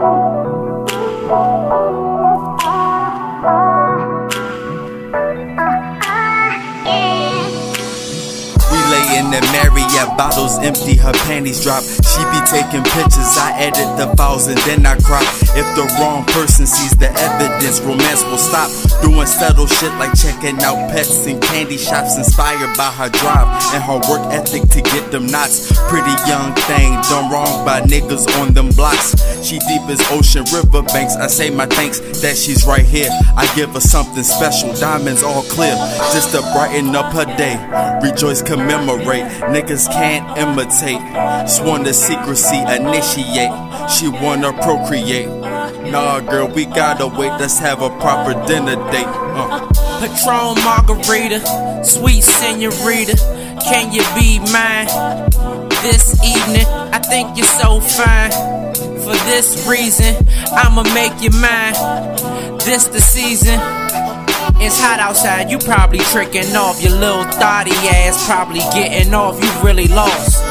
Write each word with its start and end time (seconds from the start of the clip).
Thank 0.00 0.34
you. 0.34 0.39
Marriott 9.28 10.16
bottles 10.16 10.56
empty, 10.58 10.96
her 10.96 11.12
panties 11.28 11.62
drop. 11.62 11.82
She 11.82 12.22
be 12.32 12.40
taking 12.48 12.82
pictures, 12.96 13.36
I 13.36 13.52
edit 13.58 13.90
the 13.98 14.14
files 14.16 14.46
and 14.46 14.56
then 14.64 14.86
I 14.86 14.96
crop. 14.96 15.24
If 15.52 15.66
the 15.76 15.84
wrong 16.00 16.24
person 16.26 16.66
sees 16.66 16.96
the 16.96 17.10
evidence, 17.12 17.80
romance 17.80 18.24
will 18.24 18.38
stop. 18.38 18.70
Doing 19.02 19.26
subtle 19.26 19.66
shit 19.66 19.92
like 19.98 20.16
checking 20.16 20.56
out 20.62 20.90
pets 20.90 21.26
and 21.26 21.42
candy 21.42 21.76
shops, 21.76 22.16
inspired 22.16 22.76
by 22.76 22.90
her 22.92 23.10
drive 23.10 23.48
and 23.74 23.82
her 23.82 24.00
work 24.08 24.24
ethic 24.32 24.68
to 24.70 24.80
get 24.80 25.10
them 25.10 25.26
knots. 25.26 25.68
Pretty 25.88 26.14
young 26.24 26.54
thing, 26.70 26.92
done 27.10 27.30
wrong 27.30 27.64
by 27.64 27.80
niggas 27.82 28.24
on 28.40 28.54
them 28.54 28.70
blocks. 28.70 29.12
She 29.44 29.58
deep 29.68 29.82
as 29.90 30.00
ocean 30.10 30.44
riverbanks. 30.52 31.16
I 31.16 31.26
say 31.26 31.50
my 31.50 31.66
thanks 31.66 32.00
that 32.22 32.36
she's 32.36 32.64
right 32.66 32.84
here. 32.84 33.10
I 33.36 33.50
give 33.56 33.70
her 33.70 33.80
something 33.80 34.22
special, 34.22 34.72
diamonds 34.74 35.22
all 35.22 35.42
clear, 35.42 35.74
just 36.12 36.32
to 36.32 36.40
brighten 36.52 36.94
up 36.94 37.12
her 37.12 37.24
day. 37.36 37.56
Rejoice, 38.02 38.40
commemorate. 38.42 39.09
Niggas 39.18 39.90
can't 39.90 40.38
imitate. 40.38 41.00
Sworn 41.48 41.84
to 41.84 41.92
secrecy, 41.92 42.58
initiate. 42.58 43.50
She 43.90 44.08
wanna 44.08 44.52
procreate. 44.52 45.28
Nah, 45.90 46.20
girl, 46.20 46.46
we 46.48 46.66
gotta 46.66 47.06
wait. 47.06 47.32
Let's 47.40 47.58
have 47.58 47.82
a 47.82 47.90
proper 47.98 48.34
dinner 48.46 48.76
date. 48.92 49.06
Uh. 49.06 49.66
Patron 50.00 50.54
Margarita, 50.64 51.84
sweet 51.84 52.22
senorita, 52.22 53.16
can 53.60 53.92
you 53.92 54.02
be 54.14 54.38
mine 54.52 54.86
this 55.82 56.14
evening? 56.24 56.66
I 56.94 56.98
think 56.98 57.36
you're 57.36 57.46
so 57.46 57.80
fine. 57.80 58.30
For 59.02 59.16
this 59.26 59.66
reason, 59.68 60.14
I'ma 60.52 60.84
make 60.94 61.20
you 61.20 61.30
mine. 61.30 61.74
This 62.58 62.86
the 62.86 63.00
season. 63.00 63.58
It's 64.62 64.78
hot 64.78 65.00
outside, 65.00 65.50
you 65.50 65.58
probably 65.58 66.00
tricking 66.00 66.54
off. 66.54 66.82
Your 66.82 66.92
little 66.92 67.24
thotty 67.24 67.72
ass 67.72 68.26
probably 68.26 68.60
getting 68.74 69.14
off. 69.14 69.42
You 69.42 69.50
really 69.64 69.88
lost. 69.88 70.42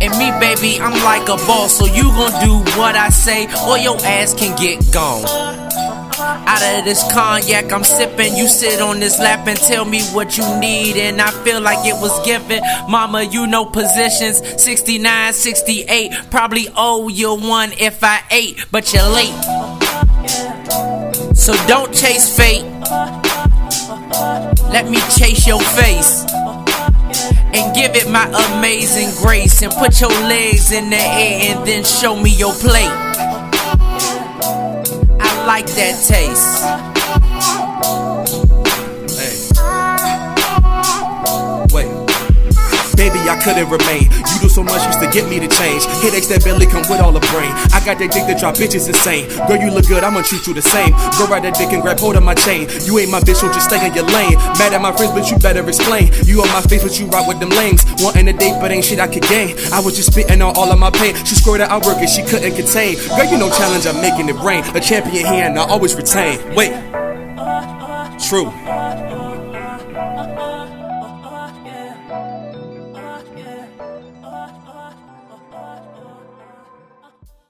And 0.00 0.16
me, 0.16 0.30
baby, 0.40 0.80
I'm 0.80 0.92
like 1.04 1.28
a 1.28 1.36
boss, 1.46 1.78
so 1.78 1.84
you 1.86 2.04
gon' 2.04 2.32
do 2.42 2.54
what 2.78 2.96
I 2.96 3.10
say, 3.10 3.44
or 3.68 3.76
your 3.76 3.96
ass 4.06 4.32
can 4.32 4.56
get 4.56 4.92
gone. 4.92 5.24
Out 6.22 6.78
of 6.78 6.84
this 6.84 7.02
cognac 7.12 7.72
I'm 7.72 7.84
sipping, 7.84 8.34
you 8.36 8.48
sit 8.48 8.80
on 8.80 9.00
this 9.00 9.18
lap 9.18 9.46
and 9.46 9.58
tell 9.58 9.84
me 9.84 10.02
what 10.12 10.38
you 10.38 10.44
need, 10.58 10.96
and 10.96 11.20
I 11.20 11.30
feel 11.44 11.60
like 11.60 11.86
it 11.86 11.94
was 12.00 12.14
given. 12.24 12.62
Mama, 12.88 13.24
you 13.24 13.46
know 13.46 13.64
positions 13.64 14.38
69, 14.62 15.32
68. 15.32 16.12
Probably 16.30 16.68
owe 16.76 17.08
you 17.08 17.34
one 17.34 17.72
if 17.72 18.02
I 18.02 18.22
ate, 18.30 18.64
but 18.70 18.92
you're 18.94 19.08
late. 19.08 19.34
So 21.40 21.54
don't 21.66 21.90
chase 21.94 22.36
fate. 22.36 22.64
Let 24.70 24.90
me 24.90 24.98
chase 25.16 25.46
your 25.46 25.58
face 25.58 26.26
and 27.54 27.74
give 27.74 27.96
it 27.96 28.10
my 28.10 28.26
amazing 28.52 29.08
grace 29.22 29.62
and 29.62 29.72
put 29.72 30.02
your 30.02 30.10
legs 30.10 30.70
in 30.70 30.90
the 30.90 30.98
air 30.98 31.56
and 31.56 31.66
then 31.66 31.82
show 31.82 32.14
me 32.14 32.28
your 32.28 32.52
plate. 32.52 32.92
I 35.18 35.44
like 35.46 35.66
that 35.66 36.04
taste. 36.06 36.89
Couldn't 43.40 43.68
remain. 43.68 44.12
You 44.12 44.36
do 44.44 44.48
so 44.48 44.62
much 44.62 44.84
used 44.86 45.00
to 45.00 45.08
get 45.10 45.28
me 45.28 45.40
to 45.40 45.48
change. 45.48 45.84
Headaches 46.04 46.28
that 46.28 46.44
barely 46.44 46.66
come 46.66 46.84
with 46.88 47.00
all 47.00 47.12
the 47.12 47.24
brain. 47.32 47.50
I 47.72 47.80
got 47.84 47.98
that 47.98 48.12
dick 48.12 48.28
that 48.28 48.38
drop 48.38 48.54
bitches 48.54 48.86
insane. 48.86 49.28
Girl, 49.48 49.56
you 49.56 49.70
look 49.72 49.88
good, 49.88 50.04
I'ma 50.04 50.22
treat 50.22 50.46
you 50.46 50.54
the 50.54 50.62
same. 50.62 50.92
Go 51.16 51.26
ride 51.26 51.44
that 51.44 51.56
dick 51.56 51.72
and 51.72 51.82
grab 51.82 51.98
hold 51.98 52.16
of 52.16 52.22
my 52.22 52.34
chain. 52.34 52.68
You 52.84 52.98
ain't 53.00 53.10
my 53.10 53.20
bitch, 53.20 53.40
so 53.40 53.48
just 53.52 53.72
stay 53.72 53.80
in 53.80 53.94
your 53.94 54.06
lane. 54.06 54.36
Mad 54.60 54.76
at 54.76 54.80
my 54.80 54.92
friends, 54.92 55.12
but 55.12 55.30
you 55.30 55.38
better 55.38 55.66
explain. 55.66 56.12
You 56.24 56.42
on 56.42 56.48
my 56.52 56.62
face, 56.62 56.82
but 56.84 56.98
you 57.00 57.06
rock 57.08 57.26
with 57.26 57.40
them 57.40 57.50
lames. 57.50 57.84
Wanting 57.98 58.28
a 58.28 58.34
date, 58.36 58.56
but 58.60 58.70
ain't 58.70 58.84
shit 58.84 59.00
I 59.00 59.08
could 59.08 59.24
gain. 59.24 59.56
I 59.72 59.80
was 59.80 59.96
just 59.96 60.12
spitting 60.12 60.42
on 60.42 60.54
all 60.56 60.70
of 60.70 60.78
my 60.78 60.90
pain. 60.90 61.16
She 61.24 61.34
squirted 61.34 61.68
out 61.68 61.84
work 61.86 61.98
and 61.98 62.08
she 62.08 62.22
couldn't 62.22 62.54
contain. 62.54 62.96
Girl, 63.16 63.24
you 63.24 63.38
know 63.38 63.50
challenge, 63.50 63.86
I'm 63.86 64.00
making 64.00 64.28
it 64.28 64.38
rain. 64.44 64.64
A 64.76 64.80
champion 64.80 65.26
here 65.26 65.44
and 65.44 65.58
I 65.58 65.64
always 65.64 65.94
retain. 65.94 66.38
Wait. 66.54 66.72
True. 68.28 68.52